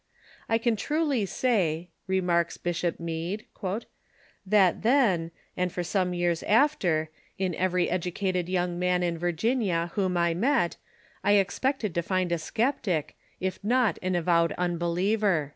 [0.49, 3.45] "I can truly sav," remarks Bishop Meade,
[4.43, 5.31] "that then, In the Colleges /,...^,,
[5.69, 10.77] and lor some years atter, in every educated young man in Virginia whom I met
[11.23, 15.49] I expected to find a sceptic, if not an avowed unbeliever."